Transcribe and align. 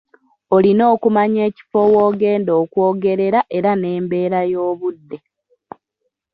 Olina 0.55 0.83
okumanya 0.93 1.39
ekifo 1.49 1.79
w'ogenda 1.93 2.51
okwogerera 2.61 3.39
era 3.57 3.71
n'embeera 3.75 4.39
y'obudde. 4.51 5.17